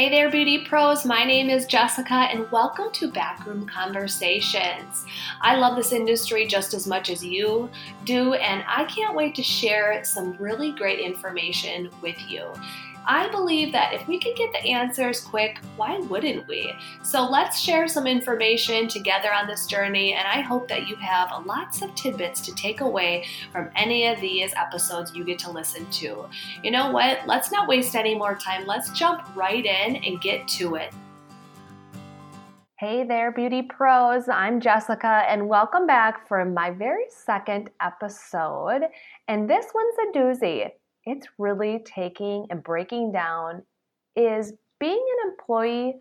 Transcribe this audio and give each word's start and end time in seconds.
Hey 0.00 0.08
there, 0.08 0.30
beauty 0.30 0.64
pros. 0.64 1.04
My 1.04 1.24
name 1.24 1.50
is 1.50 1.66
Jessica, 1.66 2.14
and 2.14 2.50
welcome 2.50 2.90
to 2.92 3.12
Backroom 3.12 3.66
Conversations. 3.66 5.04
I 5.42 5.56
love 5.56 5.76
this 5.76 5.92
industry 5.92 6.46
just 6.46 6.72
as 6.72 6.86
much 6.86 7.10
as 7.10 7.22
you 7.22 7.68
do, 8.06 8.32
and 8.32 8.64
I 8.66 8.84
can't 8.84 9.14
wait 9.14 9.34
to 9.34 9.42
share 9.42 10.02
some 10.02 10.38
really 10.38 10.72
great 10.72 11.00
information 11.00 11.90
with 12.00 12.16
you. 12.30 12.50
I 13.06 13.28
believe 13.30 13.72
that 13.72 13.94
if 13.94 14.06
we 14.06 14.20
could 14.20 14.36
get 14.36 14.52
the 14.52 14.70
answers 14.70 15.20
quick, 15.20 15.58
why 15.76 15.98
wouldn't 15.98 16.46
we? 16.46 16.72
So 17.02 17.28
let's 17.28 17.58
share 17.58 17.88
some 17.88 18.06
information 18.06 18.88
together 18.88 19.32
on 19.32 19.46
this 19.46 19.66
journey, 19.66 20.12
and 20.12 20.28
I 20.28 20.42
hope 20.42 20.68
that 20.68 20.86
you 20.86 20.96
have 20.96 21.46
lots 21.46 21.80
of 21.80 21.94
tidbits 21.94 22.42
to 22.42 22.54
take 22.54 22.82
away 22.82 23.24
from 23.52 23.70
any 23.74 24.06
of 24.06 24.20
these 24.20 24.52
episodes 24.54 25.14
you 25.14 25.24
get 25.24 25.38
to 25.40 25.50
listen 25.50 25.90
to. 25.92 26.28
You 26.62 26.70
know 26.70 26.90
what? 26.90 27.26
Let's 27.26 27.50
not 27.50 27.68
waste 27.68 27.96
any 27.96 28.14
more 28.14 28.34
time. 28.34 28.66
Let's 28.66 28.90
jump 28.90 29.34
right 29.34 29.64
in 29.64 29.96
and 29.96 30.20
get 30.20 30.46
to 30.48 30.74
it. 30.74 30.92
Hey 32.78 33.04
there, 33.04 33.32
beauty 33.32 33.62
pros. 33.62 34.28
I'm 34.28 34.60
Jessica, 34.60 35.24
and 35.26 35.48
welcome 35.48 35.86
back 35.86 36.28
for 36.28 36.44
my 36.44 36.70
very 36.70 37.04
second 37.08 37.70
episode. 37.82 38.82
And 39.26 39.48
this 39.48 39.66
one's 39.74 39.96
a 39.98 40.18
doozy 40.18 40.70
it's 41.06 41.26
really 41.38 41.80
taking 41.84 42.46
and 42.50 42.62
breaking 42.62 43.12
down 43.12 43.62
is 44.16 44.52
being 44.78 45.04
an 45.22 45.30
employee 45.30 45.94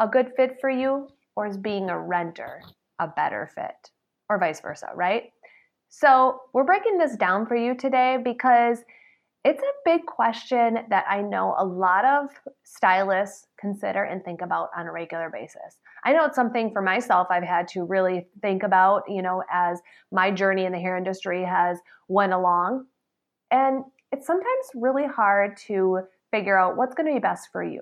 a 0.00 0.08
good 0.08 0.32
fit 0.36 0.56
for 0.60 0.70
you 0.70 1.08
or 1.36 1.46
is 1.46 1.56
being 1.56 1.90
a 1.90 1.98
renter 1.98 2.62
a 2.98 3.08
better 3.08 3.50
fit 3.54 3.90
or 4.28 4.38
vice 4.38 4.60
versa, 4.60 4.88
right? 4.94 5.24
So, 5.88 6.40
we're 6.52 6.64
breaking 6.64 6.98
this 6.98 7.16
down 7.16 7.46
for 7.46 7.54
you 7.54 7.76
today 7.76 8.18
because 8.22 8.78
it's 9.44 9.62
a 9.62 9.72
big 9.84 10.06
question 10.06 10.78
that 10.88 11.04
I 11.08 11.20
know 11.20 11.54
a 11.58 11.64
lot 11.64 12.04
of 12.06 12.30
stylists 12.64 13.46
consider 13.60 14.04
and 14.04 14.24
think 14.24 14.40
about 14.40 14.70
on 14.76 14.86
a 14.86 14.92
regular 14.92 15.28
basis. 15.30 15.78
I 16.02 16.14
know 16.14 16.24
it's 16.24 16.34
something 16.34 16.72
for 16.72 16.80
myself 16.80 17.26
I've 17.30 17.44
had 17.44 17.68
to 17.68 17.84
really 17.84 18.26
think 18.40 18.62
about, 18.62 19.02
you 19.06 19.20
know, 19.20 19.44
as 19.52 19.80
my 20.10 20.30
journey 20.30 20.64
in 20.64 20.72
the 20.72 20.78
hair 20.78 20.96
industry 20.96 21.44
has 21.44 21.78
went 22.08 22.32
along. 22.32 22.86
And 23.50 23.84
it's 24.14 24.28
sometimes 24.28 24.66
really 24.76 25.06
hard 25.06 25.56
to 25.56 25.98
figure 26.30 26.56
out 26.56 26.76
what's 26.76 26.94
going 26.94 27.08
to 27.08 27.14
be 27.14 27.18
best 27.18 27.48
for 27.50 27.64
you. 27.64 27.80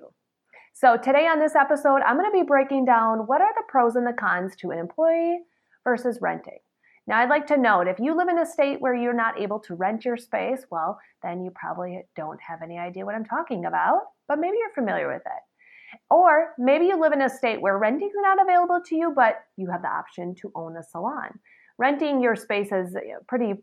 So, 0.73 0.97
today 0.97 1.27
on 1.27 1.39
this 1.39 1.53
episode, 1.53 2.01
I'm 2.01 2.17
going 2.17 2.31
to 2.31 2.35
be 2.35 2.43
breaking 2.43 2.85
down 2.85 3.27
what 3.27 3.39
are 3.39 3.53
the 3.53 3.61
pros 3.67 3.95
and 3.95 4.07
the 4.07 4.13
cons 4.13 4.55
to 4.57 4.71
an 4.71 4.79
employee 4.79 5.41
versus 5.83 6.17
renting. 6.21 6.57
Now, 7.05 7.19
I'd 7.19 7.29
like 7.29 7.45
to 7.47 7.57
note 7.57 7.87
if 7.87 7.99
you 7.99 8.17
live 8.17 8.29
in 8.29 8.39
a 8.39 8.47
state 8.47 8.81
where 8.81 8.95
you're 8.95 9.13
not 9.13 9.39
able 9.39 9.59
to 9.59 9.75
rent 9.75 10.05
your 10.05 10.17
space, 10.17 10.65
well, 10.71 10.99
then 11.21 11.43
you 11.43 11.51
probably 11.53 12.01
don't 12.15 12.39
have 12.41 12.63
any 12.63 12.79
idea 12.79 13.05
what 13.05 13.13
I'm 13.13 13.25
talking 13.25 13.65
about, 13.65 13.99
but 14.27 14.39
maybe 14.39 14.57
you're 14.59 14.73
familiar 14.73 15.07
with 15.13 15.21
it. 15.23 15.99
Or 16.09 16.55
maybe 16.57 16.85
you 16.85 16.99
live 16.99 17.13
in 17.13 17.21
a 17.21 17.29
state 17.29 17.61
where 17.61 17.77
renting 17.77 18.07
is 18.07 18.13
not 18.15 18.41
available 18.41 18.81
to 18.87 18.95
you, 18.95 19.13
but 19.15 19.35
you 19.55 19.69
have 19.69 19.83
the 19.83 19.89
option 19.89 20.33
to 20.41 20.51
own 20.55 20.77
a 20.77 20.83
salon. 20.83 21.37
Renting 21.77 22.23
your 22.23 22.35
space 22.35 22.71
is 22.71 22.95
uh, 22.95 23.19
pretty 23.27 23.53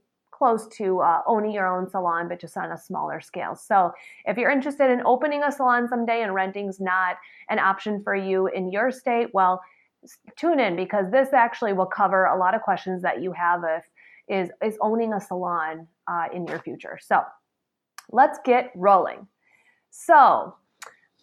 close 0.40 0.66
to 0.68 1.00
uh, 1.00 1.20
owning 1.26 1.52
your 1.52 1.66
own 1.66 1.86
salon, 1.90 2.26
but 2.26 2.40
just 2.40 2.56
on 2.56 2.72
a 2.72 2.78
smaller 2.78 3.20
scale. 3.20 3.54
So, 3.54 3.92
if 4.24 4.38
you're 4.38 4.50
interested 4.50 4.90
in 4.90 5.02
opening 5.04 5.42
a 5.42 5.52
salon 5.52 5.86
someday 5.86 6.22
and 6.22 6.34
renting's 6.34 6.80
not 6.80 7.16
an 7.50 7.58
option 7.58 8.02
for 8.02 8.14
you 8.14 8.46
in 8.46 8.72
your 8.72 8.90
state, 8.90 9.28
well, 9.34 9.60
tune 10.38 10.58
in 10.58 10.76
because 10.76 11.10
this 11.10 11.34
actually 11.34 11.74
will 11.74 11.84
cover 11.84 12.24
a 12.24 12.38
lot 12.38 12.54
of 12.54 12.62
questions 12.62 13.02
that 13.02 13.20
you 13.20 13.32
have 13.32 13.60
if 13.64 13.84
is 14.28 14.50
is 14.64 14.78
owning 14.80 15.12
a 15.12 15.20
salon 15.20 15.86
uh, 16.08 16.28
in 16.32 16.46
your 16.46 16.58
future. 16.60 16.98
So, 17.02 17.20
let's 18.10 18.38
get 18.42 18.72
rolling. 18.74 19.26
So, 19.90 20.54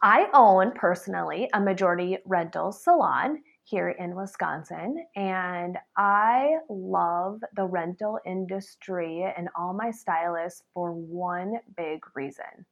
I 0.03 0.27
own 0.31 0.73
personally 0.73 1.49
a 1.55 1.59
majority 1.59 2.19
rental 2.27 2.71
salon 2.71 3.41
here 3.67 3.89
in 3.89 4.15
Wisconsin. 4.15 5.05
And 5.15 5.77
I 5.97 6.55
love 6.69 7.41
the 7.55 7.65
rental 7.65 8.19
industry 8.25 9.25
and 9.37 9.49
all 9.57 9.73
my 9.73 9.91
stylists 9.91 10.63
for 10.73 10.93
one 10.93 11.55
big 11.75 11.99
reason 12.15 12.65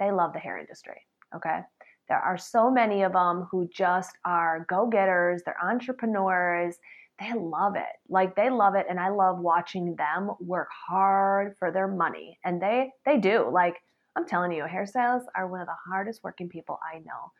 they 0.00 0.10
love 0.10 0.32
the 0.32 0.40
hair 0.40 0.58
industry. 0.58 1.06
Okay. 1.36 1.60
There 2.08 2.18
are 2.18 2.38
so 2.38 2.70
many 2.70 3.02
of 3.02 3.12
them 3.12 3.46
who 3.52 3.68
just 3.72 4.16
are 4.24 4.66
go 4.68 4.88
getters, 4.88 5.42
they're 5.44 5.62
entrepreneurs. 5.62 6.76
They 7.20 7.34
love 7.38 7.76
it. 7.76 7.92
Like 8.08 8.34
they 8.34 8.48
love 8.48 8.74
it 8.74 8.86
and 8.88 8.98
I 8.98 9.10
love 9.10 9.38
watching 9.38 9.94
them 9.94 10.30
work 10.40 10.68
hard 10.88 11.54
for 11.58 11.70
their 11.70 11.86
money. 11.86 12.38
And 12.44 12.60
they 12.60 12.90
they 13.04 13.18
do. 13.18 13.48
Like 13.52 13.76
I'm 14.16 14.26
telling 14.26 14.52
you, 14.52 14.64
hairstylists 14.64 15.26
are 15.36 15.46
one 15.46 15.60
of 15.60 15.66
the 15.66 15.76
hardest 15.86 16.24
working 16.24 16.48
people 16.48 16.80
I 16.82 16.98
know. 17.00 17.30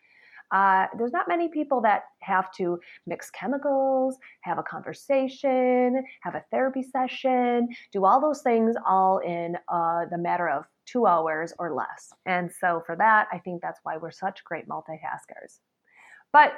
Uh, 0.52 0.86
there's 0.98 1.12
not 1.12 1.28
many 1.28 1.48
people 1.48 1.80
that 1.80 2.04
have 2.20 2.52
to 2.52 2.78
mix 3.06 3.30
chemicals, 3.30 4.16
have 4.42 4.58
a 4.58 4.62
conversation, 4.62 6.04
have 6.22 6.34
a 6.34 6.44
therapy 6.50 6.82
session, 6.82 7.68
do 7.92 8.04
all 8.04 8.20
those 8.20 8.42
things 8.42 8.76
all 8.86 9.18
in 9.18 9.56
uh, 9.68 10.04
the 10.10 10.18
matter 10.18 10.48
of 10.48 10.64
two 10.86 11.06
hours 11.06 11.52
or 11.58 11.74
less. 11.74 12.12
And 12.26 12.50
so, 12.60 12.82
for 12.84 12.96
that, 12.96 13.28
I 13.32 13.38
think 13.38 13.62
that's 13.62 13.80
why 13.82 13.96
we're 13.96 14.10
such 14.10 14.42
great 14.44 14.68
multitaskers. 14.68 15.58
But 16.32 16.54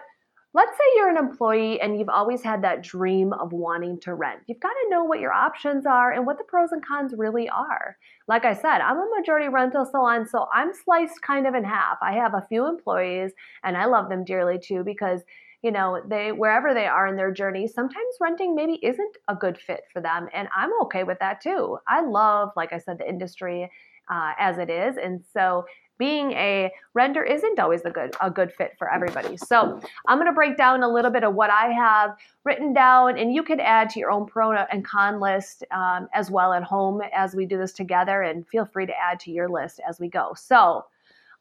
Let's 0.54 0.72
say 0.72 0.84
you're 0.96 1.08
an 1.08 1.16
employee 1.16 1.80
and 1.80 1.98
you've 1.98 2.10
always 2.10 2.42
had 2.42 2.62
that 2.62 2.82
dream 2.82 3.32
of 3.32 3.52
wanting 3.52 3.98
to 4.00 4.14
rent. 4.14 4.40
You've 4.46 4.60
got 4.60 4.68
to 4.68 4.90
know 4.90 5.02
what 5.02 5.20
your 5.20 5.32
options 5.32 5.86
are 5.86 6.12
and 6.12 6.26
what 6.26 6.36
the 6.36 6.44
pros 6.44 6.72
and 6.72 6.84
cons 6.84 7.14
really 7.16 7.48
are. 7.48 7.96
Like 8.28 8.44
I 8.44 8.52
said, 8.52 8.80
I'm 8.80 8.98
a 8.98 9.08
majority 9.18 9.48
rental 9.48 9.86
salon, 9.86 10.28
so 10.28 10.48
I'm 10.52 10.74
sliced 10.74 11.22
kind 11.22 11.46
of 11.46 11.54
in 11.54 11.64
half. 11.64 11.96
I 12.02 12.12
have 12.12 12.34
a 12.34 12.46
few 12.50 12.66
employees 12.66 13.32
and 13.64 13.78
I 13.78 13.86
love 13.86 14.10
them 14.10 14.24
dearly 14.24 14.58
too 14.58 14.84
because 14.84 15.22
you 15.62 15.70
know 15.70 16.02
they 16.06 16.32
wherever 16.32 16.74
they 16.74 16.86
are 16.86 17.06
in 17.06 17.16
their 17.16 17.32
journey 17.32 17.66
sometimes 17.68 18.16
renting 18.20 18.54
maybe 18.54 18.78
isn't 18.82 19.16
a 19.28 19.34
good 19.34 19.56
fit 19.56 19.84
for 19.92 20.02
them 20.02 20.28
and 20.34 20.48
i'm 20.56 20.70
okay 20.82 21.04
with 21.04 21.18
that 21.20 21.40
too 21.40 21.78
i 21.86 22.04
love 22.04 22.50
like 22.56 22.72
i 22.72 22.78
said 22.78 22.98
the 22.98 23.08
industry 23.08 23.70
uh, 24.10 24.32
as 24.38 24.58
it 24.58 24.68
is 24.68 24.96
and 24.96 25.22
so 25.32 25.64
being 26.02 26.32
a 26.32 26.68
render 26.94 27.22
isn't 27.22 27.60
always 27.60 27.82
a 27.84 27.90
good 27.90 28.12
a 28.20 28.28
good 28.28 28.50
fit 28.58 28.72
for 28.76 28.92
everybody. 28.92 29.36
So 29.36 29.80
I'm 30.08 30.18
going 30.18 30.26
to 30.26 30.32
break 30.32 30.56
down 30.56 30.82
a 30.82 30.92
little 30.96 31.12
bit 31.12 31.22
of 31.22 31.32
what 31.34 31.50
I 31.50 31.66
have 31.68 32.16
written 32.42 32.72
down, 32.72 33.18
and 33.18 33.32
you 33.32 33.44
can 33.44 33.60
add 33.60 33.88
to 33.90 34.00
your 34.00 34.10
own 34.10 34.26
pro 34.26 34.50
and 34.50 34.84
con 34.84 35.20
list 35.20 35.62
um, 35.70 36.08
as 36.12 36.28
well 36.28 36.52
at 36.54 36.64
home 36.64 37.02
as 37.14 37.36
we 37.36 37.46
do 37.46 37.56
this 37.56 37.72
together. 37.72 38.22
And 38.22 38.44
feel 38.48 38.66
free 38.66 38.86
to 38.86 38.98
add 38.98 39.20
to 39.20 39.30
your 39.30 39.48
list 39.48 39.80
as 39.88 40.00
we 40.00 40.08
go. 40.08 40.34
So. 40.36 40.86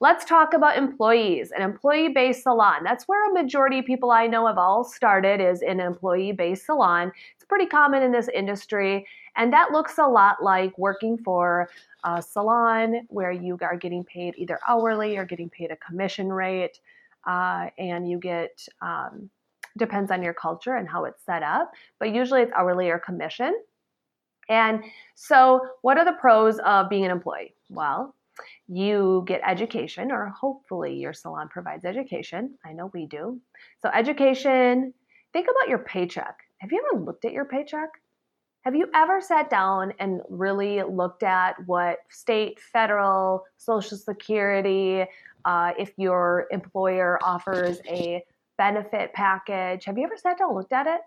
Let's 0.04 0.26
talk 0.26 0.56
about 0.56 0.78
employees, 0.78 1.52
an 1.52 1.62
employee-based 1.62 2.42
salon. 2.42 2.84
That's 2.84 3.08
where 3.08 3.30
a 3.30 3.34
majority 3.40 3.78
of 3.78 3.86
people 3.86 4.10
I 4.10 4.26
know 4.26 4.48
have 4.48 4.58
all 4.58 4.84
started 4.84 5.40
is 5.40 5.62
in 5.62 5.80
an 5.80 5.86
employee-based 5.86 6.66
salon. 6.66 7.12
It's 7.36 7.46
pretty 7.46 7.68
common 7.68 8.02
in 8.02 8.12
this 8.12 8.28
industry, 8.34 9.06
and 9.36 9.54
that 9.54 9.72
looks 9.72 9.98
a 9.98 10.08
lot 10.08 10.44
like 10.44 10.78
working 10.78 11.18
for 11.18 11.70
a 12.04 12.22
salon 12.22 13.06
where 13.10 13.32
you 13.32 13.58
are 13.62 13.78
getting 13.78 14.04
paid 14.04 14.34
either 14.38 14.60
hourly 14.68 15.18
or 15.18 15.26
getting 15.26 15.50
paid 15.50 15.72
a 15.72 15.78
commission 15.78 16.32
rate, 16.32 16.80
uh, 17.28 17.68
and 17.78 18.10
you 18.10 18.18
get 18.18 18.68
um, 18.82 19.30
depends 19.78 20.12
on 20.12 20.22
your 20.22 20.34
culture 20.34 20.76
and 20.76 20.88
how 20.88 21.06
it's 21.06 21.24
set 21.24 21.44
up, 21.44 21.72
but 22.00 22.14
usually 22.14 22.42
it's 22.42 22.52
hourly 22.54 22.90
or 22.90 23.00
commission. 23.00 23.56
And 24.50 24.84
so, 25.16 25.62
what 25.82 25.98
are 25.98 26.06
the 26.06 26.18
pros 26.20 26.60
of 26.60 26.90
being 26.90 27.06
an 27.06 27.12
employee? 27.12 27.56
Well, 27.70 28.16
you 28.68 29.24
get 29.28 29.42
education, 29.46 30.12
or 30.12 30.28
hopefully 30.30 30.96
your 30.96 31.14
salon 31.14 31.48
provides 31.48 31.86
education. 31.86 32.56
I 32.66 32.74
know 32.74 32.92
we 32.94 33.06
do. 33.06 33.40
So, 33.82 33.90
education, 33.90 34.94
think 35.32 35.48
about 35.50 35.70
your 35.70 35.80
paycheck. 35.80 36.38
Have 36.58 36.72
you 36.72 36.84
ever 36.92 37.02
looked 37.02 37.24
at 37.24 37.32
your 37.32 37.46
paycheck? 37.46 38.01
Have 38.64 38.76
you 38.76 38.90
ever 38.94 39.22
sat 39.22 39.50
down 39.50 39.92
and 40.00 40.22
really 40.30 40.84
looked 40.84 41.24
at 41.24 41.56
what 41.66 41.98
state, 42.10 42.60
federal, 42.60 43.44
social 43.58 43.98
security, 43.98 45.04
uh, 45.46 45.72
if 45.80 45.92
your 45.98 46.46
employer 46.52 47.18
offers 47.24 47.80
a 47.88 48.24
benefit 48.60 49.14
package? 49.14 49.86
Have 49.86 49.98
you 49.98 50.04
ever 50.04 50.16
sat 50.16 50.38
down 50.38 50.50
and 50.50 50.58
looked 50.58 50.74
at 50.74 50.86
it? 50.86 51.02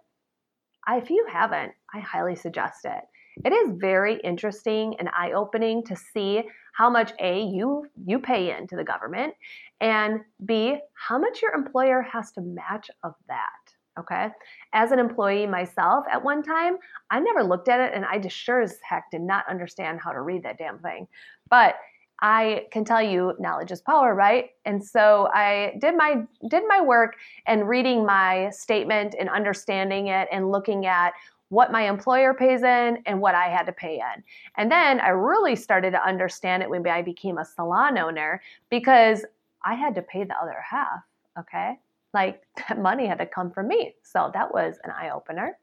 If 0.88 1.11
you 1.11 1.26
haven't, 1.31 1.73
I 1.94 2.00
highly 2.00 2.34
suggest 2.34 2.84
it. 2.84 3.05
It 3.44 3.52
is 3.52 3.76
very 3.78 4.20
interesting 4.20 4.96
and 4.99 5.08
eye-opening 5.17 5.84
to 5.84 5.96
see 5.96 6.43
how 6.73 6.90
much 6.90 7.12
A 7.20 7.40
you 7.43 7.87
you 8.05 8.19
pay 8.19 8.56
into 8.56 8.75
the 8.76 8.84
government 8.84 9.34
and 9.81 10.20
B 10.44 10.76
how 10.94 11.19
much 11.19 11.40
your 11.40 11.52
employer 11.52 12.02
has 12.02 12.32
to 12.32 12.40
match 12.40 12.90
of 13.02 13.14
that. 13.28 13.63
Okay. 13.99 14.29
As 14.73 14.91
an 14.91 14.99
employee 14.99 15.46
myself 15.46 16.05
at 16.11 16.23
one 16.23 16.43
time, 16.43 16.79
I 17.11 17.20
never 17.20 17.44
looked 17.44 17.69
at 17.69 17.79
it 17.81 17.93
and 17.94 18.05
I 18.05 18.19
just 18.19 18.37
sure 18.37 18.61
as 18.61 18.79
heck 18.82 19.11
did 19.11 19.20
not 19.20 19.44
understand 19.49 20.00
how 20.00 20.11
to 20.11 20.20
read 20.20 20.43
that 20.43 20.58
damn 20.58 20.79
thing. 20.81 21.06
But 21.49 21.76
I 22.20 22.67
can 22.70 22.85
tell 22.85 23.02
you 23.02 23.35
knowledge 23.38 23.70
is 23.70 23.81
power, 23.81 24.14
right? 24.14 24.50
And 24.64 24.82
so 24.85 25.29
I 25.32 25.75
did 25.81 25.96
my 25.96 26.23
did 26.49 26.62
my 26.67 26.81
work 26.81 27.17
and 27.46 27.69
reading 27.69 28.05
my 28.06 28.50
statement 28.50 29.14
and 29.19 29.29
understanding 29.29 30.08
it 30.08 30.29
and 30.32 30.50
looking 30.50 30.87
at 30.87 31.12
what 31.50 31.70
my 31.70 31.82
employer 31.82 32.35
pays 32.35 32.62
in 32.62 32.99
and 33.06 33.20
what 33.20 33.35
I 33.35 33.49
had 33.49 33.67
to 33.67 33.73
pay 33.73 33.97
in. 33.97 34.25
And 34.56 34.70
then 34.73 35.00
I 35.00 35.11
really 35.11 35.55
started 35.55 35.93
to 35.93 36.05
understand 36.05 36.62
it 36.62 36.70
when 36.70 36.87
I 36.87 37.02
became 37.02 37.38
a 37.38 37.44
salon 37.44 37.99
owner 37.99 38.43
because 38.70 39.25
I 39.64 39.75
had 39.75 39.94
to 39.97 40.02
pay 40.02 40.25
the 40.25 40.37
other 40.37 40.62
half. 40.69 41.02
Okay. 41.38 41.79
Like 42.14 42.43
that 42.69 42.81
money 42.81 43.06
had 43.06 43.19
to 43.19 43.26
come 43.26 43.50
from 43.50 43.69
me. 43.69 43.94
So 44.02 44.31
that 44.32 44.52
was 44.55 44.76
an 44.84 44.90
eye 44.90 45.11
opener. 45.11 45.58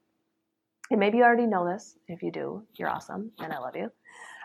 And 0.92 1.00
maybe 1.00 1.18
you 1.18 1.24
already 1.24 1.48
know 1.48 1.66
this. 1.66 1.96
If 2.08 2.22
you 2.22 2.32
do, 2.32 2.64
you're 2.76 2.90
awesome 2.90 3.32
and 3.40 3.54
I 3.54 3.60
love 3.60 3.76
you. 3.76 3.90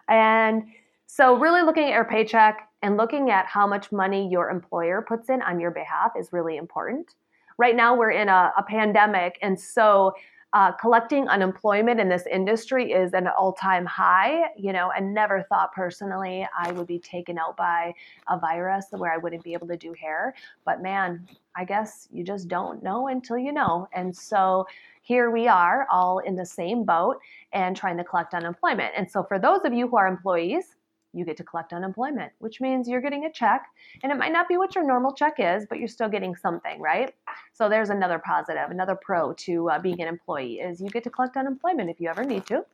And 0.08 0.62
so, 1.06 1.36
really 1.36 1.62
looking 1.62 1.84
at 1.84 1.90
your 1.90 2.04
paycheck 2.04 2.68
and 2.82 2.96
looking 2.96 3.30
at 3.30 3.46
how 3.46 3.66
much 3.66 3.92
money 3.92 4.28
your 4.28 4.50
employer 4.50 5.04
puts 5.06 5.28
in 5.28 5.40
on 5.42 5.60
your 5.60 5.70
behalf 5.70 6.12
is 6.18 6.32
really 6.32 6.56
important. 6.56 7.14
Right 7.58 7.74
now, 7.74 7.96
we're 7.96 8.10
in 8.10 8.28
a, 8.28 8.52
a 8.56 8.62
pandemic, 8.62 9.38
and 9.40 9.58
so 9.58 10.12
uh, 10.52 10.72
collecting 10.72 11.28
unemployment 11.28 12.00
in 12.00 12.08
this 12.08 12.24
industry 12.30 12.92
is 12.92 13.12
an 13.14 13.26
all-time 13.26 13.84
high 13.84 14.44
you 14.56 14.72
know 14.72 14.90
and 14.96 15.12
never 15.12 15.42
thought 15.48 15.72
personally 15.72 16.46
i 16.56 16.70
would 16.72 16.86
be 16.86 16.98
taken 16.98 17.36
out 17.36 17.56
by 17.56 17.92
a 18.28 18.38
virus 18.38 18.86
where 18.92 19.12
i 19.12 19.16
wouldn't 19.16 19.42
be 19.42 19.52
able 19.52 19.66
to 19.66 19.76
do 19.76 19.92
hair. 19.92 20.34
But 20.64 20.82
man 20.82 21.26
i 21.56 21.64
guess 21.64 22.08
you 22.12 22.22
just 22.22 22.48
don't 22.48 22.82
know 22.82 23.08
until 23.08 23.38
you 23.38 23.52
know. 23.52 23.88
And 23.92 24.16
so 24.16 24.66
here 25.02 25.30
we 25.30 25.48
are 25.48 25.86
all 25.90 26.18
in 26.20 26.36
the 26.36 26.46
same 26.46 26.84
boat 26.84 27.18
and 27.52 27.76
trying 27.76 27.96
to 27.96 28.04
collect 28.04 28.34
unemployment. 28.34 28.92
And 28.96 29.10
so 29.10 29.22
for 29.22 29.38
those 29.38 29.60
of 29.64 29.72
you 29.72 29.88
who 29.88 29.96
are 29.96 30.06
employees 30.06 30.75
you 31.16 31.24
get 31.24 31.36
to 31.38 31.44
collect 31.44 31.72
unemployment, 31.72 32.32
which 32.38 32.60
means 32.60 32.88
you're 32.88 33.00
getting 33.00 33.24
a 33.24 33.32
check. 33.32 33.66
And 34.02 34.12
it 34.12 34.18
might 34.18 34.32
not 34.32 34.48
be 34.48 34.56
what 34.56 34.74
your 34.74 34.86
normal 34.86 35.12
check 35.12 35.36
is, 35.38 35.66
but 35.68 35.78
you're 35.78 35.88
still 35.88 36.08
getting 36.08 36.36
something, 36.36 36.80
right? 36.80 37.14
So 37.52 37.68
there's 37.68 37.90
another 37.90 38.18
positive, 38.18 38.70
another 38.70 38.94
pro 38.94 39.32
to 39.32 39.70
uh, 39.70 39.78
being 39.78 40.00
an 40.00 40.08
employee 40.08 40.60
is 40.60 40.80
you 40.80 40.88
get 40.88 41.04
to 41.04 41.10
collect 41.10 41.36
unemployment 41.36 41.90
if 41.90 42.00
you 42.00 42.08
ever 42.08 42.24
need 42.24 42.46
to. 42.46 42.64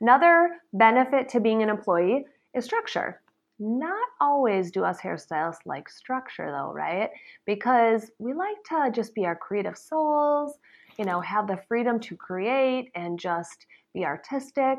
Another 0.00 0.58
benefit 0.72 1.28
to 1.30 1.40
being 1.40 1.62
an 1.62 1.68
employee 1.68 2.24
is 2.54 2.64
structure. 2.64 3.20
Not 3.58 4.08
always 4.20 4.70
do 4.70 4.84
us 4.84 5.00
hairstylists 5.00 5.66
like 5.66 5.88
structure 5.88 6.50
though, 6.52 6.72
right? 6.72 7.10
Because 7.44 8.10
we 8.18 8.32
like 8.32 8.62
to 8.68 8.90
just 8.94 9.14
be 9.14 9.26
our 9.26 9.34
creative 9.34 9.76
souls, 9.76 10.58
you 10.96 11.04
know, 11.04 11.20
have 11.20 11.48
the 11.48 11.58
freedom 11.68 11.98
to 12.00 12.16
create 12.16 12.90
and 12.94 13.18
just 13.18 13.66
be 13.92 14.04
artistic. 14.04 14.78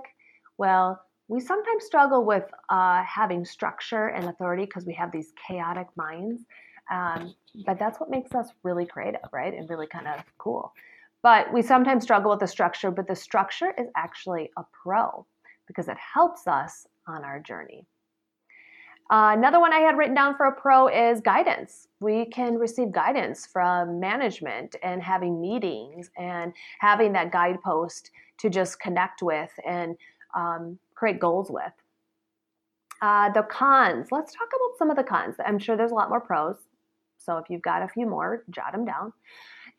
Well, 0.57 1.01
we 1.29 1.39
sometimes 1.39 1.85
struggle 1.85 2.25
with 2.25 2.43
uh, 2.69 3.03
having 3.03 3.45
structure 3.45 4.07
and 4.07 4.25
authority 4.25 4.65
because 4.65 4.85
we 4.85 4.93
have 4.95 5.11
these 5.11 5.31
chaotic 5.47 5.87
minds. 5.95 6.41
Um, 6.91 7.35
but 7.67 7.77
that's 7.77 7.99
what 7.99 8.09
makes 8.09 8.33
us 8.33 8.49
really 8.63 8.87
creative, 8.87 9.21
right? 9.31 9.53
And 9.53 9.69
really 9.69 9.85
kind 9.85 10.07
of 10.07 10.23
cool. 10.39 10.73
But 11.21 11.53
we 11.53 11.61
sometimes 11.61 12.03
struggle 12.03 12.31
with 12.31 12.39
the 12.39 12.47
structure, 12.47 12.89
but 12.89 13.07
the 13.07 13.15
structure 13.15 13.73
is 13.77 13.87
actually 13.95 14.49
a 14.57 14.63
pro 14.83 15.25
because 15.67 15.87
it 15.87 15.97
helps 15.97 16.47
us 16.47 16.87
on 17.07 17.23
our 17.23 17.39
journey. 17.39 17.85
Uh, 19.11 19.33
another 19.35 19.59
one 19.59 19.73
I 19.73 19.79
had 19.79 19.97
written 19.97 20.15
down 20.15 20.35
for 20.35 20.47
a 20.47 20.51
pro 20.51 20.87
is 20.87 21.21
guidance. 21.21 21.87
We 21.99 22.25
can 22.25 22.55
receive 22.55 22.91
guidance 22.91 23.45
from 23.45 23.99
management 23.99 24.75
and 24.81 25.01
having 25.01 25.39
meetings 25.39 26.09
and 26.17 26.53
having 26.79 27.13
that 27.13 27.31
guidepost 27.31 28.09
to 28.39 28.49
just 28.49 28.79
connect 28.79 29.21
with 29.21 29.51
and 29.67 29.95
um, 30.35 30.77
create 30.99 31.19
goals 31.19 31.49
with. 31.49 31.71
Uh, 33.01 33.31
the 33.31 33.43
cons, 33.43 34.07
let's 34.11 34.33
talk 34.33 34.49
about 34.49 34.77
some 34.77 34.89
of 34.89 34.97
the 34.97 35.03
cons. 35.03 35.35
I'm 35.45 35.57
sure 35.57 35.77
there's 35.77 35.91
a 35.91 35.95
lot 35.95 36.09
more 36.09 36.19
pros. 36.19 36.57
So 37.17 37.37
if 37.37 37.49
you've 37.49 37.61
got 37.61 37.81
a 37.81 37.87
few 37.87 38.05
more, 38.05 38.43
jot 38.49 38.73
them 38.73 38.83
down. 38.83 39.13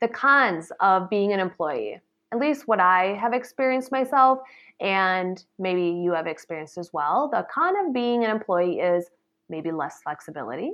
The 0.01 0.09
cons 0.09 0.73
of 0.81 1.11
being 1.11 1.35
an 1.35 1.41
employee, 1.41 2.01
at 2.33 2.39
least 2.39 2.67
what 2.67 2.81
I 2.81 3.19
have 3.21 3.35
experienced 3.35 3.93
myself, 3.93 4.39
and 4.81 5.45
maybe 5.59 5.83
you 5.83 6.13
have 6.13 6.27
experienced 6.27 6.79
as 6.79 6.91
well. 6.95 7.29
The 7.31 7.47
con 7.53 7.75
of 7.85 7.93
being 7.93 8.25
an 8.25 8.31
employee 8.31 8.81
is 8.81 9.11
maybe 9.51 9.71
less 9.71 10.01
flexibility. 10.03 10.73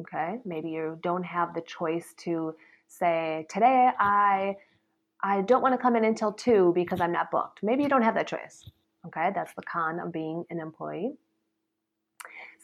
Okay, 0.00 0.38
maybe 0.46 0.70
you 0.70 0.98
don't 1.02 1.24
have 1.24 1.54
the 1.54 1.62
choice 1.62 2.14
to 2.18 2.54
say, 2.88 3.46
today 3.50 3.90
I 3.98 4.56
I 5.22 5.42
don't 5.42 5.62
want 5.62 5.74
to 5.74 5.78
come 5.78 5.96
in 5.96 6.04
until 6.04 6.32
two 6.32 6.72
because 6.74 7.00
I'm 7.00 7.12
not 7.12 7.30
booked. 7.30 7.62
Maybe 7.62 7.82
you 7.82 7.88
don't 7.88 8.02
have 8.02 8.14
that 8.14 8.26
choice. 8.26 8.70
Okay, 9.06 9.30
that's 9.34 9.54
the 9.54 9.62
con 9.62 10.00
of 10.00 10.12
being 10.12 10.44
an 10.50 10.58
employee. 10.58 11.12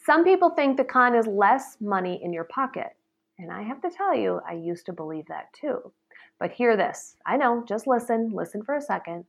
Some 0.05 0.25
people 0.25 0.49
think 0.49 0.75
the 0.75 0.83
con 0.83 1.15
is 1.15 1.27
less 1.27 1.77
money 1.79 2.19
in 2.21 2.33
your 2.33 2.43
pocket. 2.43 2.95
And 3.39 3.51
I 3.51 3.61
have 3.61 3.81
to 3.81 3.89
tell 3.89 4.13
you, 4.13 4.41
I 4.47 4.53
used 4.53 4.85
to 4.87 4.93
believe 4.93 5.25
that 5.27 5.53
too. 5.53 5.91
But 6.39 6.51
hear 6.51 6.75
this 6.75 7.15
I 7.25 7.37
know, 7.37 7.63
just 7.65 7.87
listen, 7.87 8.31
listen 8.33 8.63
for 8.63 8.75
a 8.75 8.81
second. 8.81 9.25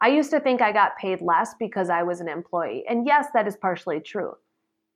I 0.00 0.08
used 0.08 0.30
to 0.30 0.40
think 0.40 0.62
I 0.62 0.72
got 0.72 0.96
paid 0.96 1.20
less 1.20 1.54
because 1.58 1.90
I 1.90 2.02
was 2.02 2.20
an 2.20 2.28
employee. 2.28 2.84
And 2.88 3.06
yes, 3.06 3.26
that 3.34 3.46
is 3.46 3.56
partially 3.56 4.00
true. 4.00 4.32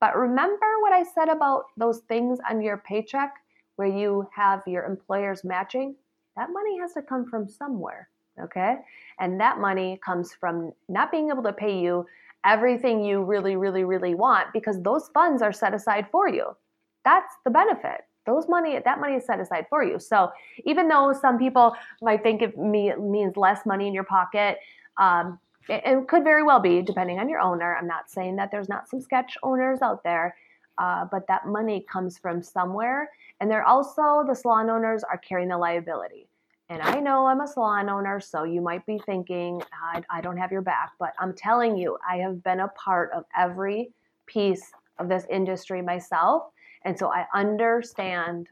But 0.00 0.17
remember 0.17 0.67
what 0.81 0.94
I 0.94 1.02
said 1.02 1.29
about 1.29 1.64
those 1.76 2.00
things 2.08 2.38
on 2.49 2.62
your 2.62 2.79
paycheck 2.79 3.35
where 3.76 3.88
you 3.88 4.26
have 4.35 4.62
your 4.67 4.85
employers 4.85 5.44
matching? 5.44 5.97
That 6.37 6.50
money 6.50 6.79
has 6.79 6.94
to 6.94 7.02
come 7.02 7.26
from 7.29 7.49
somewhere 7.49 8.08
okay? 8.40 8.76
And 9.20 9.40
that 9.40 9.58
money 9.58 10.00
comes 10.04 10.32
from 10.32 10.72
not 10.88 11.10
being 11.10 11.31
able 11.31 11.42
to 11.44 11.52
pay 11.52 11.78
you 11.78 12.06
everything 12.44 13.02
you 13.04 13.22
really, 13.22 13.56
really, 13.56 13.84
really 13.84 14.14
want 14.14 14.48
because 14.52 14.81
those 14.82 15.08
funds 15.14 15.42
are 15.42 15.52
set 15.52 15.75
aside 15.75 16.06
for 16.10 16.28
you. 16.28 16.56
That's 17.04 17.34
the 17.44 17.50
benefit. 17.50 18.02
Those 18.26 18.48
money, 18.48 18.78
that 18.82 19.00
money 19.00 19.14
is 19.14 19.26
set 19.26 19.40
aside 19.40 19.66
for 19.69 19.84
you. 19.84 19.98
So 19.98 20.31
even 20.64 20.88
though 20.88 21.12
some 21.19 21.38
people 21.38 21.75
might 22.00 22.22
think 22.22 22.42
it 22.42 22.56
means 22.58 23.36
less 23.36 23.66
money 23.66 23.86
in 23.86 23.94
your 23.94 24.04
pocket, 24.04 24.58
um, 24.98 25.38
it, 25.69 26.08
could 26.08 26.25
very 26.25 26.42
well 26.42 26.60
be 26.60 26.82
depending 26.82 27.19
on 27.19 27.28
your 27.28 27.40
owner. 27.40 27.76
I'm 27.76 27.87
not 27.87 28.10
saying 28.10 28.37
that 28.37 28.50
there's 28.50 28.69
not 28.69 28.88
some 28.88 29.00
sketch 29.00 29.37
owners 29.42 29.80
out 29.82 30.02
there, 30.04 30.37
uh, 30.78 31.06
but 31.10 31.26
that 31.28 31.46
money 31.46 31.84
comes 31.90 32.19
from 32.19 32.42
somewhere. 32.42 33.10
And 33.40 33.50
they're 33.50 33.64
also, 33.64 34.25
the 34.26 34.34
salon 34.34 34.70
owners 34.70 35.02
are 35.04 35.19
carrying 35.19 35.48
the 35.48 35.58
liability. 35.58 36.28
And 36.70 36.81
I 36.81 36.99
know 36.99 37.26
I'm 37.26 37.40
a 37.40 37.46
salon 37.46 37.90
owner, 37.90 38.20
so 38.20 38.44
you 38.44 38.62
might 38.62 38.87
be 38.87 38.99
thinking, 39.05 39.62
I, 39.72 40.02
I, 40.08 40.20
don't 40.22 40.38
have 40.38 40.50
your 40.50 40.62
back. 40.62 40.93
But 40.99 41.12
I'm 41.19 41.34
telling 41.34 41.76
you, 41.76 41.99
I 42.08 42.16
have 42.16 42.43
been 42.43 42.61
a 42.61 42.69
part 42.69 43.11
of 43.14 43.25
every 43.37 43.90
piece 44.26 44.72
of 44.99 45.08
this 45.11 45.26
industry 45.31 45.82
myself. 45.82 46.44
And 46.87 46.99
so 46.99 47.12
I 47.12 47.26
understand 47.34 48.49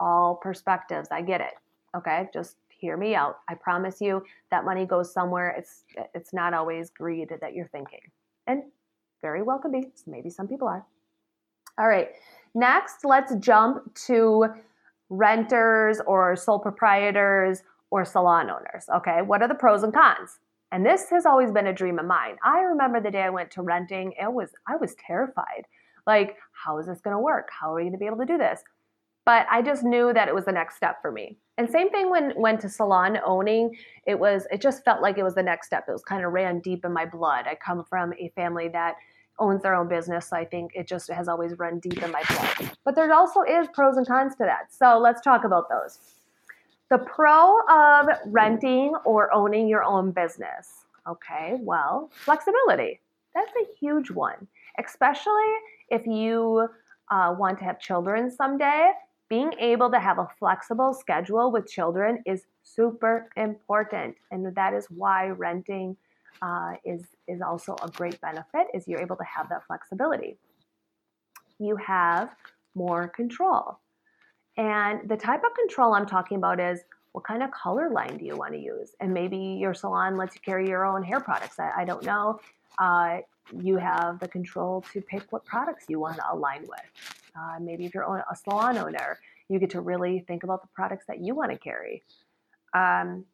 all 0.00 0.36
perspectives. 0.36 1.08
I 1.12 1.22
get 1.22 1.40
it. 1.40 1.54
Okay. 1.96 2.28
Just 2.34 2.56
hear 2.68 2.96
me 2.96 3.14
out. 3.14 3.38
I 3.48 3.54
promise 3.54 4.00
you 4.00 4.24
that 4.50 4.64
money 4.64 4.84
goes 4.84 5.12
somewhere. 5.12 5.54
It's 5.56 5.84
it's 6.14 6.32
not 6.32 6.52
always 6.52 6.90
greed 6.90 7.32
that 7.40 7.54
you're 7.54 7.68
thinking. 7.68 8.00
And 8.48 8.64
very 9.20 9.42
well 9.42 9.58
could 9.58 9.72
be. 9.72 9.88
Maybe 10.06 10.30
some 10.30 10.48
people 10.48 10.66
are. 10.66 10.84
All 11.78 11.88
right. 11.88 12.08
Next, 12.54 13.04
let's 13.04 13.34
jump 13.36 13.94
to 14.06 14.46
renters 15.12 16.00
or 16.06 16.34
sole 16.34 16.58
proprietors 16.58 17.62
or 17.90 18.04
salon 18.04 18.48
owners. 18.48 18.86
Okay, 18.96 19.20
what 19.22 19.42
are 19.42 19.48
the 19.48 19.54
pros 19.54 19.82
and 19.82 19.92
cons? 19.92 20.38
And 20.72 20.86
this 20.86 21.10
has 21.10 21.26
always 21.26 21.52
been 21.52 21.66
a 21.66 21.72
dream 21.72 21.98
of 21.98 22.06
mine. 22.06 22.36
I 22.42 22.60
remember 22.60 23.00
the 23.00 23.10
day 23.10 23.22
I 23.22 23.30
went 23.30 23.50
to 23.52 23.62
renting, 23.62 24.14
it 24.18 24.32
was 24.32 24.50
I 24.66 24.76
was 24.76 24.96
terrified. 25.06 25.66
Like, 26.06 26.36
how 26.52 26.78
is 26.78 26.86
this 26.86 27.02
going 27.02 27.14
to 27.14 27.20
work? 27.20 27.48
How 27.60 27.72
are 27.72 27.76
we 27.76 27.82
going 27.82 27.92
to 27.92 27.98
be 27.98 28.06
able 28.06 28.16
to 28.18 28.24
do 28.24 28.38
this? 28.38 28.62
But 29.24 29.46
I 29.50 29.62
just 29.62 29.84
knew 29.84 30.12
that 30.14 30.26
it 30.26 30.34
was 30.34 30.46
the 30.46 30.52
next 30.52 30.76
step 30.76 30.96
for 31.00 31.12
me. 31.12 31.36
And 31.58 31.70
same 31.70 31.90
thing 31.90 32.10
when 32.10 32.32
went 32.36 32.60
to 32.62 32.68
salon 32.68 33.18
owning, 33.24 33.76
it 34.06 34.18
was 34.18 34.46
it 34.50 34.62
just 34.62 34.82
felt 34.84 35.02
like 35.02 35.18
it 35.18 35.22
was 35.22 35.34
the 35.34 35.42
next 35.42 35.66
step. 35.66 35.84
It 35.86 35.92
was 35.92 36.02
kind 36.02 36.24
of 36.24 36.32
ran 36.32 36.60
deep 36.60 36.84
in 36.86 36.92
my 36.92 37.04
blood. 37.04 37.44
I 37.46 37.54
come 37.54 37.84
from 37.84 38.14
a 38.14 38.32
family 38.34 38.68
that 38.68 38.94
owns 39.38 39.62
their 39.62 39.74
own 39.74 39.88
business. 39.88 40.28
So 40.28 40.36
I 40.36 40.44
think 40.44 40.72
it 40.74 40.86
just 40.86 41.10
has 41.10 41.28
always 41.28 41.58
run 41.58 41.78
deep 41.78 42.02
in 42.02 42.10
my 42.10 42.22
blood. 42.28 42.70
But 42.84 42.94
there 42.94 43.12
also 43.12 43.42
is 43.42 43.68
pros 43.72 43.96
and 43.96 44.06
cons 44.06 44.34
to 44.36 44.44
that. 44.44 44.72
So 44.72 44.98
let's 44.98 45.20
talk 45.20 45.44
about 45.44 45.68
those. 45.68 45.98
The 46.90 46.98
pro 46.98 47.58
of 47.70 48.08
renting 48.26 48.94
or 49.04 49.32
owning 49.32 49.66
your 49.66 49.82
own 49.82 50.10
business. 50.10 50.84
Okay, 51.08 51.56
well, 51.60 52.10
flexibility. 52.12 53.00
That's 53.34 53.50
a 53.62 53.66
huge 53.80 54.10
one, 54.10 54.46
especially 54.78 55.52
if 55.88 56.06
you 56.06 56.68
uh, 57.10 57.34
want 57.38 57.58
to 57.58 57.64
have 57.64 57.80
children 57.80 58.30
someday. 58.30 58.92
Being 59.28 59.52
able 59.58 59.90
to 59.90 59.98
have 59.98 60.18
a 60.18 60.28
flexible 60.38 60.92
schedule 60.92 61.50
with 61.50 61.66
children 61.66 62.22
is 62.26 62.44
super 62.62 63.30
important. 63.36 64.14
And 64.30 64.54
that 64.54 64.74
is 64.74 64.86
why 64.90 65.28
renting 65.28 65.96
uh, 66.40 66.74
is 66.84 67.04
is 67.28 67.40
also 67.40 67.76
a 67.82 67.90
great 67.90 68.20
benefit 68.20 68.66
is 68.74 68.88
you're 68.88 69.00
able 69.00 69.16
to 69.16 69.24
have 69.24 69.48
that 69.48 69.66
flexibility. 69.66 70.38
You 71.58 71.76
have 71.76 72.30
more 72.74 73.08
control. 73.08 73.78
And 74.56 75.08
the 75.08 75.16
type 75.16 75.42
of 75.44 75.54
control 75.54 75.94
I'm 75.94 76.06
talking 76.06 76.36
about 76.36 76.60
is 76.60 76.80
what 77.12 77.24
kind 77.24 77.42
of 77.42 77.50
color 77.50 77.90
line 77.90 78.18
do 78.18 78.24
you 78.24 78.36
want 78.36 78.54
to 78.54 78.58
use? 78.58 78.92
And 79.00 79.12
maybe 79.12 79.36
your 79.36 79.74
salon 79.74 80.16
lets 80.16 80.34
you 80.34 80.40
carry 80.44 80.68
your 80.68 80.84
own 80.84 81.02
hair 81.02 81.20
products. 81.20 81.58
I, 81.58 81.70
I 81.78 81.84
don't 81.84 82.04
know. 82.04 82.40
Uh, 82.78 83.18
you 83.60 83.76
have 83.76 84.18
the 84.20 84.28
control 84.28 84.84
to 84.92 85.00
pick 85.00 85.30
what 85.30 85.44
products 85.44 85.84
you 85.88 86.00
want 86.00 86.16
to 86.16 86.22
align 86.32 86.62
with. 86.62 86.80
Uh, 87.36 87.58
maybe 87.60 87.84
if 87.84 87.94
you're 87.94 88.24
a 88.30 88.36
salon 88.36 88.78
owner, 88.78 89.18
you 89.48 89.58
get 89.58 89.70
to 89.70 89.80
really 89.80 90.24
think 90.26 90.42
about 90.44 90.62
the 90.62 90.68
products 90.74 91.04
that 91.06 91.20
you 91.20 91.34
want 91.34 91.50
to 91.50 91.58
carry. 91.58 92.02
Um, 92.74 93.24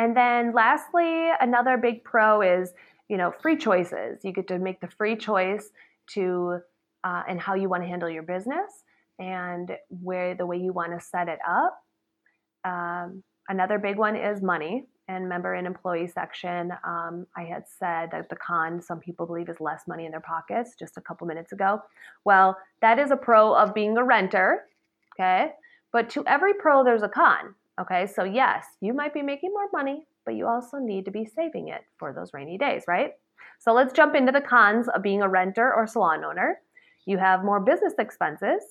and 0.00 0.16
then 0.16 0.54
lastly, 0.54 1.28
another 1.42 1.76
big 1.76 2.04
pro 2.04 2.40
is, 2.40 2.72
you 3.10 3.18
know, 3.18 3.34
free 3.42 3.58
choices. 3.58 4.24
You 4.24 4.32
get 4.32 4.48
to 4.48 4.58
make 4.58 4.80
the 4.80 4.88
free 4.88 5.14
choice 5.14 5.72
to 6.14 6.60
uh, 7.04 7.22
and 7.28 7.38
how 7.38 7.54
you 7.54 7.68
want 7.68 7.82
to 7.82 7.86
handle 7.86 8.08
your 8.08 8.22
business 8.22 8.84
and 9.18 9.76
where 9.88 10.34
the 10.34 10.46
way 10.46 10.56
you 10.56 10.72
want 10.72 10.98
to 10.98 11.04
set 11.04 11.28
it 11.28 11.38
up. 11.46 11.84
Um, 12.64 13.22
another 13.50 13.78
big 13.78 13.98
one 13.98 14.16
is 14.16 14.40
money. 14.40 14.86
And 15.06 15.28
member 15.28 15.52
and 15.52 15.66
employee 15.66 16.06
section, 16.06 16.70
um, 16.82 17.26
I 17.36 17.42
had 17.42 17.64
said 17.66 18.10
that 18.12 18.30
the 18.30 18.36
con 18.36 18.80
some 18.80 19.00
people 19.00 19.26
believe 19.26 19.48
is 19.50 19.60
less 19.60 19.82
money 19.86 20.06
in 20.06 20.12
their 20.12 20.20
pockets 20.20 20.76
just 20.78 20.96
a 20.96 21.00
couple 21.00 21.26
minutes 21.26 21.52
ago. 21.52 21.82
Well, 22.24 22.56
that 22.80 22.98
is 22.98 23.10
a 23.10 23.16
pro 23.16 23.52
of 23.52 23.74
being 23.74 23.98
a 23.98 24.04
renter, 24.04 24.66
okay? 25.12 25.50
But 25.92 26.08
to 26.10 26.24
every 26.26 26.54
pro, 26.54 26.84
there's 26.84 27.02
a 27.02 27.08
con, 27.08 27.56
okay? 27.80 28.06
So, 28.06 28.24
yes, 28.24 28.64
you 28.80 28.92
might 28.92 29.14
be 29.14 29.22
making 29.22 29.50
more 29.50 29.68
money, 29.72 30.06
but 30.24 30.34
you 30.34 30.46
also 30.46 30.78
need 30.78 31.04
to 31.06 31.10
be 31.10 31.24
saving 31.24 31.68
it 31.68 31.82
for 31.98 32.12
those 32.12 32.32
rainy 32.34 32.58
days, 32.58 32.84
right? 32.86 33.12
So, 33.58 33.72
let's 33.72 33.92
jump 33.92 34.14
into 34.14 34.32
the 34.32 34.40
cons 34.40 34.88
of 34.88 35.02
being 35.02 35.22
a 35.22 35.28
renter 35.28 35.72
or 35.74 35.86
salon 35.86 36.24
owner. 36.24 36.60
You 37.06 37.18
have 37.18 37.44
more 37.44 37.60
business 37.60 37.94
expenses. 37.98 38.62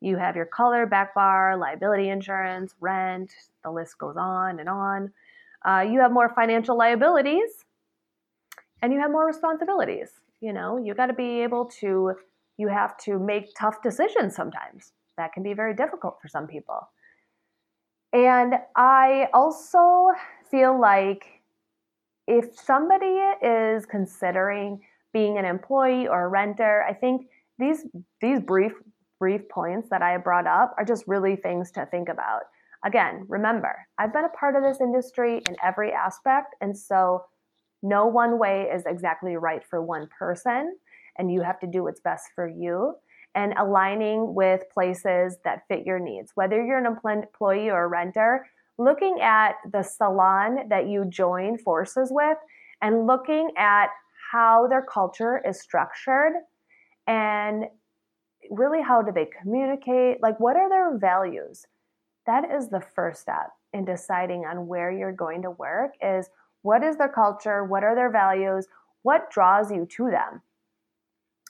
You 0.00 0.16
have 0.18 0.36
your 0.36 0.46
color, 0.46 0.86
back 0.86 1.14
bar, 1.14 1.56
liability 1.56 2.10
insurance, 2.10 2.74
rent, 2.80 3.32
the 3.64 3.70
list 3.70 3.98
goes 3.98 4.16
on 4.18 4.60
and 4.60 4.68
on. 4.68 5.12
Uh, 5.64 5.80
you 5.80 6.00
have 6.00 6.12
more 6.12 6.28
financial 6.28 6.76
liabilities 6.76 7.64
and 8.82 8.92
you 8.92 9.00
have 9.00 9.10
more 9.10 9.26
responsibilities. 9.26 10.10
You 10.40 10.52
know, 10.52 10.76
you 10.76 10.94
got 10.94 11.06
to 11.06 11.14
be 11.14 11.42
able 11.42 11.64
to, 11.80 12.12
you 12.58 12.68
have 12.68 12.96
to 12.98 13.18
make 13.18 13.54
tough 13.58 13.82
decisions 13.82 14.36
sometimes. 14.36 14.92
That 15.16 15.32
can 15.32 15.42
be 15.42 15.54
very 15.54 15.74
difficult 15.74 16.18
for 16.20 16.28
some 16.28 16.46
people. 16.46 16.88
And 18.12 18.54
I 18.76 19.28
also 19.34 20.08
feel 20.50 20.78
like 20.80 21.24
if 22.26 22.58
somebody 22.58 23.20
is 23.42 23.86
considering 23.86 24.80
being 25.12 25.38
an 25.38 25.44
employee 25.44 26.08
or 26.08 26.24
a 26.24 26.28
renter, 26.28 26.84
I 26.88 26.92
think 26.92 27.28
these 27.58 27.86
these 28.20 28.40
brief 28.40 28.72
brief 29.18 29.48
points 29.48 29.88
that 29.90 30.02
I 30.02 30.16
brought 30.18 30.46
up 30.46 30.74
are 30.78 30.84
just 30.84 31.04
really 31.06 31.36
things 31.36 31.70
to 31.72 31.86
think 31.86 32.08
about. 32.08 32.42
Again, 32.84 33.24
remember, 33.28 33.74
I've 33.98 34.12
been 34.12 34.24
a 34.24 34.38
part 34.38 34.56
of 34.56 34.62
this 34.62 34.80
industry 34.80 35.42
in 35.48 35.56
every 35.64 35.92
aspect, 35.92 36.54
and 36.60 36.76
so 36.76 37.24
no 37.82 38.06
one 38.06 38.38
way 38.38 38.68
is 38.72 38.84
exactly 38.86 39.36
right 39.36 39.62
for 39.68 39.82
one 39.82 40.08
person, 40.18 40.76
and 41.18 41.32
you 41.32 41.40
have 41.40 41.58
to 41.60 41.66
do 41.66 41.82
what's 41.82 42.00
best 42.00 42.26
for 42.34 42.46
you 42.46 42.94
and 43.36 43.52
aligning 43.58 44.34
with 44.34 44.62
places 44.72 45.36
that 45.44 45.68
fit 45.68 45.84
your 45.84 45.98
needs. 45.98 46.32
Whether 46.34 46.64
you're 46.64 46.78
an 46.78 46.86
employee 46.86 47.68
or 47.68 47.84
a 47.84 47.88
renter, 47.88 48.46
looking 48.78 49.20
at 49.20 49.56
the 49.70 49.82
salon 49.82 50.68
that 50.70 50.88
you 50.88 51.04
join 51.04 51.58
forces 51.58 52.08
with 52.10 52.38
and 52.80 53.06
looking 53.06 53.50
at 53.58 53.88
how 54.32 54.66
their 54.66 54.82
culture 54.82 55.40
is 55.46 55.60
structured 55.60 56.32
and 57.06 57.66
really 58.50 58.82
how 58.82 59.02
do 59.02 59.12
they 59.12 59.28
communicate 59.40 60.22
like 60.22 60.40
what 60.40 60.56
are 60.56 60.68
their 60.68 60.96
values? 60.96 61.66
That 62.26 62.50
is 62.50 62.68
the 62.70 62.82
first 62.94 63.20
step 63.20 63.50
in 63.74 63.84
deciding 63.84 64.46
on 64.46 64.66
where 64.66 64.90
you're 64.90 65.12
going 65.12 65.42
to 65.42 65.50
work 65.50 65.92
is 66.02 66.30
what 66.62 66.82
is 66.82 66.96
their 66.96 67.08
culture? 67.08 67.64
What 67.64 67.84
are 67.84 67.94
their 67.94 68.10
values? 68.10 68.66
What 69.02 69.30
draws 69.30 69.70
you 69.70 69.86
to 69.96 70.10
them? 70.10 70.40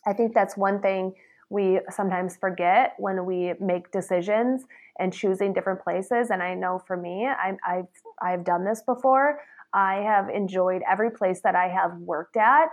I 0.05 0.13
think 0.13 0.35
that's 0.35 0.57
one 0.57 0.81
thing 0.81 1.15
we 1.49 1.81
sometimes 1.91 2.37
forget 2.37 2.95
when 2.99 3.25
we 3.25 3.55
make 3.61 3.91
decisions 3.93 4.65
and 4.99 5.13
choosing 5.13 5.53
different 5.53 5.81
places 5.81 6.31
and 6.31 6.43
i 6.43 6.55
know 6.55 6.83
for 6.87 6.97
me 6.97 7.27
I, 7.27 7.57
i've 7.67 7.87
i've 8.21 8.45
done 8.45 8.65
this 8.65 8.83
before 8.83 9.41
i 9.73 9.97
have 9.97 10.29
enjoyed 10.29 10.83
every 10.91 11.11
place 11.11 11.41
that 11.43 11.55
i 11.55 11.69
have 11.69 11.97
worked 11.99 12.37
at 12.37 12.69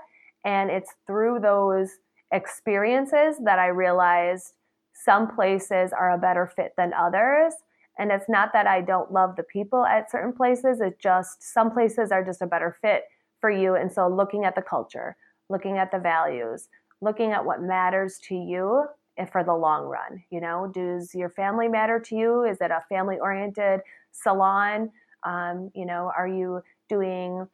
and 0.46 0.70
it's 0.70 0.94
through 1.08 1.39
those 1.39 1.89
experiences 2.32 3.38
that 3.44 3.60
I 3.60 3.68
realized 3.68 4.53
some 4.94 5.34
places 5.34 5.92
are 5.94 6.12
a 6.12 6.18
better 6.18 6.51
fit 6.56 6.74
than 6.77 6.94
others. 6.94 7.53
And 7.98 8.12
it's 8.12 8.27
not 8.27 8.51
that 8.53 8.68
I 8.68 8.82
don't 8.82 9.12
love 9.12 9.36
the 9.36 9.44
people 9.44 9.86
at 9.86 10.12
certain 10.12 10.34
places, 10.34 10.82
it's 10.82 11.01
just 11.01 11.44
some 11.53 11.72
places 11.72 12.12
are 12.12 12.25
just 12.25 12.42
a 12.42 12.48
better 12.48 12.75
fit 12.82 13.03
for 13.39 13.51
you. 13.51 13.75
And 13.75 13.92
so 13.92 14.08
looking 14.08 14.46
at 14.46 14.56
the 14.56 14.62
culture, 14.62 15.15
looking 15.50 15.77
at 15.77 15.92
the 15.92 16.00
values, 16.00 16.70
looking 17.03 17.31
at 17.31 17.45
what 17.45 17.62
matters 17.62 18.19
to 18.29 18.36
you 18.36 18.86
for 19.31 19.43
the 19.43 19.53
long 19.53 19.83
run. 19.83 20.24
You 20.31 20.41
know, 20.41 20.72
does 20.74 21.13
your 21.13 21.29
family 21.29 21.67
matter 21.67 22.00
to 22.00 22.15
you? 22.15 22.43
Is 22.43 22.57
it 22.62 22.72
a 22.72 22.83
family 22.89 23.17
oriented 23.19 23.81
salon? 24.12 24.91
Um, 25.24 25.72
you 25.75 25.86
know, 25.86 26.12
are 26.15 26.27
you 26.27 26.62
doing 26.89 27.48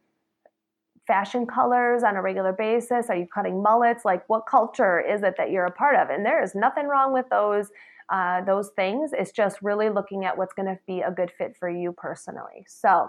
fashion 1.05 1.45
colors 1.45 2.03
on 2.03 2.15
a 2.15 2.21
regular 2.21 2.53
basis? 2.53 3.07
Are 3.09 3.15
you 3.15 3.27
cutting 3.27 3.61
mullets? 3.61 4.05
Like, 4.05 4.27
what 4.29 4.45
culture 4.45 4.99
is 4.99 5.23
it 5.23 5.35
that 5.37 5.51
you're 5.51 5.65
a 5.65 5.71
part 5.71 5.95
of? 5.95 6.09
And 6.09 6.25
there 6.25 6.41
is 6.41 6.55
nothing 6.55 6.87
wrong 6.87 7.13
with 7.13 7.25
those 7.29 7.69
uh, 8.09 8.43
those 8.43 8.69
things. 8.75 9.11
It's 9.13 9.31
just 9.31 9.61
really 9.61 9.89
looking 9.89 10.25
at 10.25 10.35
what's 10.35 10.53
going 10.53 10.65
to 10.65 10.79
be 10.87 11.01
a 11.01 11.11
good 11.11 11.31
fit 11.37 11.55
for 11.55 11.69
you 11.69 11.91
personally. 11.91 12.65
So, 12.67 13.07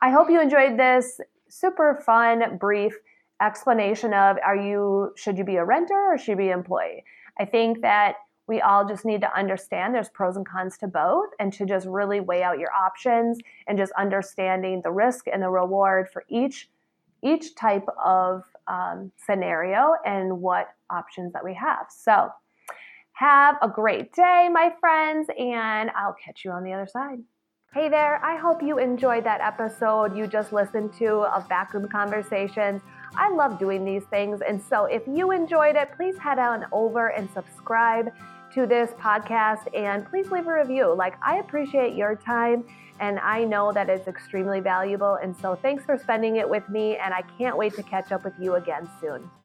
I 0.00 0.10
hope 0.10 0.30
you 0.30 0.40
enjoyed 0.40 0.78
this 0.78 1.20
super 1.48 2.00
fun, 2.06 2.56
brief 2.56 2.96
explanation 3.40 4.12
of 4.12 4.36
are 4.44 4.56
you 4.56 5.12
should 5.16 5.38
you 5.38 5.44
be 5.44 5.56
a 5.56 5.64
renter 5.64 6.12
or 6.12 6.18
should 6.18 6.32
you 6.32 6.36
be 6.36 6.48
an 6.48 6.58
employee? 6.58 7.04
I 7.38 7.44
think 7.44 7.82
that 7.82 8.16
we 8.46 8.60
all 8.60 8.86
just 8.86 9.04
need 9.04 9.20
to 9.20 9.38
understand 9.38 9.94
there's 9.94 10.08
pros 10.08 10.36
and 10.36 10.46
cons 10.46 10.76
to 10.78 10.88
both 10.88 11.28
and 11.38 11.52
to 11.52 11.64
just 11.64 11.86
really 11.86 12.20
weigh 12.20 12.42
out 12.42 12.58
your 12.58 12.72
options 12.72 13.38
and 13.68 13.78
just 13.78 13.92
understanding 13.96 14.80
the 14.82 14.90
risk 14.90 15.26
and 15.32 15.40
the 15.42 15.48
reward 15.48 16.08
for 16.12 16.24
each 16.28 16.68
each 17.22 17.54
type 17.54 17.86
of 18.02 18.42
um, 18.66 19.12
scenario 19.26 19.92
and 20.04 20.40
what 20.40 20.68
options 20.90 21.32
that 21.32 21.44
we 21.44 21.54
have. 21.54 21.86
So, 21.90 22.30
have 23.12 23.56
a 23.60 23.68
great 23.68 24.14
day, 24.14 24.48
my 24.50 24.72
friends, 24.80 25.28
and 25.38 25.90
I'll 25.90 26.16
catch 26.24 26.44
you 26.44 26.50
on 26.50 26.64
the 26.64 26.72
other 26.72 26.86
side. 26.86 27.18
Hey 27.72 27.88
there, 27.88 28.20
I 28.24 28.36
hope 28.36 28.64
you 28.64 28.78
enjoyed 28.78 29.22
that 29.22 29.40
episode 29.40 30.16
you 30.16 30.26
just 30.26 30.52
listened 30.52 30.92
to 30.94 31.18
of 31.18 31.48
Backroom 31.48 31.86
Conversations. 31.86 32.82
I 33.14 33.30
love 33.32 33.60
doing 33.60 33.84
these 33.84 34.02
things, 34.10 34.40
and 34.40 34.60
so 34.60 34.86
if 34.86 35.06
you 35.06 35.30
enjoyed 35.30 35.76
it, 35.76 35.90
please 35.94 36.18
head 36.18 36.40
on 36.40 36.66
over 36.72 37.10
and 37.10 37.30
subscribe 37.30 38.12
to 38.54 38.66
this 38.66 38.90
podcast 38.94 39.72
and 39.72 40.04
please 40.04 40.32
leave 40.32 40.48
a 40.48 40.52
review. 40.52 40.92
Like, 40.92 41.14
I 41.24 41.36
appreciate 41.36 41.94
your 41.94 42.16
time 42.16 42.64
and 42.98 43.20
I 43.20 43.44
know 43.44 43.70
that 43.70 43.88
it's 43.88 44.08
extremely 44.08 44.58
valuable. 44.58 45.18
And 45.22 45.36
so, 45.36 45.54
thanks 45.54 45.84
for 45.84 45.96
spending 45.96 46.38
it 46.38 46.50
with 46.50 46.68
me, 46.68 46.96
and 46.96 47.14
I 47.14 47.22
can't 47.38 47.56
wait 47.56 47.74
to 47.74 47.84
catch 47.84 48.10
up 48.10 48.24
with 48.24 48.34
you 48.40 48.56
again 48.56 48.90
soon. 49.00 49.30